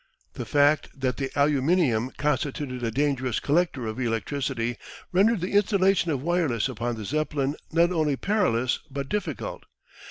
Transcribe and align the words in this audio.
The 0.33 0.47
fact 0.47 0.99
that 0.99 1.17
the 1.17 1.29
aluminium 1.35 2.09
constituted 2.17 2.81
a 2.81 2.89
dangerous 2.89 3.39
collector 3.39 3.85
of 3.85 3.99
electricity 3.99 4.77
rendered 5.11 5.41
the 5.41 5.51
installation 5.51 6.09
of 6.09 6.23
wireless 6.23 6.67
upon 6.67 6.95
the 6.95 7.05
Zeppelin 7.05 7.55
not 7.71 7.91
only 7.91 8.15
perilous 8.15 8.79
but 8.89 9.07
difficult. 9.07 9.63